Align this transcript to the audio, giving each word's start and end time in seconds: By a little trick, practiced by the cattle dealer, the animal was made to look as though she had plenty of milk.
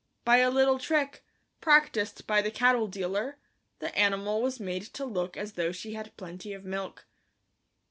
By 0.25 0.37
a 0.37 0.49
little 0.49 0.79
trick, 0.79 1.23
practiced 1.59 2.25
by 2.25 2.41
the 2.41 2.49
cattle 2.49 2.87
dealer, 2.87 3.37
the 3.77 3.95
animal 3.95 4.41
was 4.41 4.59
made 4.59 4.81
to 4.95 5.05
look 5.05 5.37
as 5.37 5.53
though 5.53 5.71
she 5.71 5.93
had 5.93 6.17
plenty 6.17 6.53
of 6.53 6.65
milk. 6.65 7.05